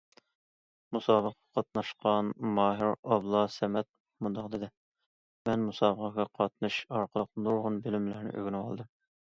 [0.95, 3.89] مۇسابىقىگە قاتناشقان ماھىر ئابلا سەمەت
[4.27, 4.71] مۇنداق دېدى:
[5.51, 8.95] مەن مۇسابىقىگە قاتنىشىش ئارقىلىق نۇرغۇن بىلىملەرنى ئۆگىنىۋالدىم.